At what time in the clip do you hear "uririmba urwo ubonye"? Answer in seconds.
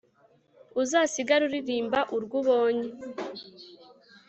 1.45-2.89